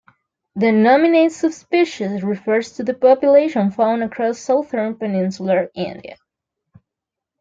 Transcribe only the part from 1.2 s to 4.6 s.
subspecies refers to the population found across